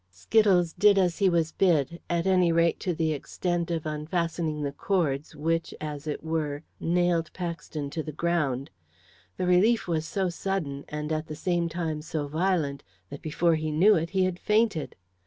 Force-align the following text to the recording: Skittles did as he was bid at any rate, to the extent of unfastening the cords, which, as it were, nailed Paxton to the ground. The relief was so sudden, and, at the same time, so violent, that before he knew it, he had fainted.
Skittles 0.09 0.73
did 0.73 0.97
as 0.97 1.19
he 1.19 1.29
was 1.29 1.51
bid 1.51 2.01
at 2.09 2.25
any 2.25 2.51
rate, 2.51 2.79
to 2.79 2.91
the 2.91 3.11
extent 3.13 3.69
of 3.69 3.85
unfastening 3.85 4.63
the 4.63 4.71
cords, 4.71 5.35
which, 5.35 5.75
as 5.79 6.07
it 6.07 6.23
were, 6.23 6.63
nailed 6.79 7.31
Paxton 7.33 7.91
to 7.91 8.01
the 8.01 8.11
ground. 8.11 8.71
The 9.37 9.45
relief 9.45 9.87
was 9.87 10.07
so 10.07 10.27
sudden, 10.27 10.85
and, 10.89 11.11
at 11.11 11.27
the 11.27 11.35
same 11.35 11.69
time, 11.69 12.01
so 12.01 12.27
violent, 12.27 12.81
that 13.11 13.21
before 13.21 13.53
he 13.53 13.69
knew 13.71 13.93
it, 13.93 14.09
he 14.09 14.23
had 14.23 14.39
fainted. 14.39 14.95